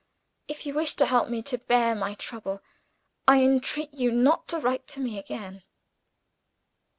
[0.47, 2.63] If you wish to help me to bear my trouble,
[3.27, 5.61] I entreat you not to write to me again."